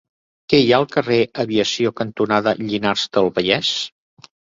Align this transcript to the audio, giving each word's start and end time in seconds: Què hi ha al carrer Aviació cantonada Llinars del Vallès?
Què 0.51 0.59
hi 0.61 0.69
ha 0.69 0.77
al 0.77 0.85
carrer 0.95 1.17
Aviació 1.43 1.91
cantonada 2.01 2.53
Llinars 2.63 3.05
del 3.19 3.29
Vallès? 3.37 3.71